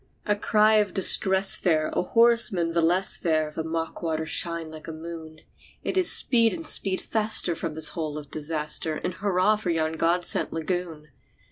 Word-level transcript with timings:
A 0.25 0.35
cry 0.35 0.77
of 0.77 0.95
distress 0.95 1.57
there! 1.57 1.89
a 1.89 2.01
horseman 2.01 2.71
the 2.71 2.81
less 2.81 3.19
there! 3.19 3.51
The 3.55 3.63
mock 3.63 4.01
waters 4.01 4.31
shine 4.31 4.71
like 4.71 4.87
a 4.87 4.91
moon! 4.91 5.41
It 5.83 5.95
is 5.95 6.11
"Speed, 6.11 6.55
and 6.55 6.65
speed 6.65 6.99
faster 6.99 7.53
from 7.53 7.75
this 7.75 7.89
hole 7.89 8.17
of 8.17 8.31
disaster! 8.31 8.95
And 9.03 9.13
hurrah 9.13 9.57
for 9.57 9.69
yon 9.69 9.93
God 9.97 10.25
sent 10.25 10.51
lagoon!" 10.51 11.09